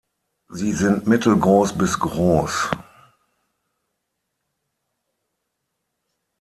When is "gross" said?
1.99-2.71